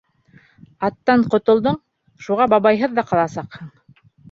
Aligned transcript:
Аттан 0.87 1.25
ҡотолдоң, 1.35 1.77
шуға 2.29 2.49
бабайһыҙ 2.57 2.99
ҙа 3.03 3.07
ҡаласаҡһың! 3.13 3.73